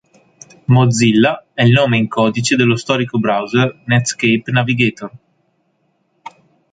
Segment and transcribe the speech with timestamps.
[0.67, 5.11] Mozilla è il nome in codice dello "storico" browser Netscape Navigator.